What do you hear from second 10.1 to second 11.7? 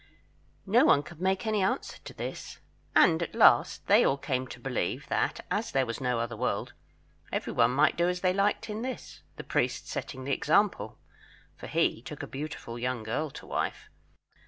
the example, for